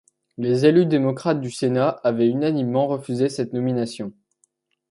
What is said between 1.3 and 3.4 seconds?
du Sénat avaient unanimement refusé